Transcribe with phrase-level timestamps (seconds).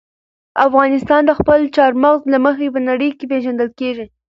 [0.67, 4.05] افغانستان د خپلو چار مغز له مخې په نړۍ کې پېژندل کېږي.